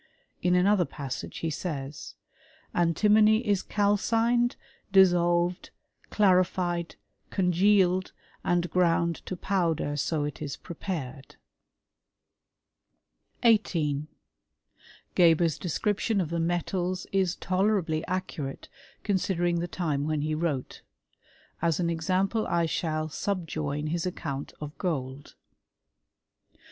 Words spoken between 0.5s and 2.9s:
another passage he says, ^'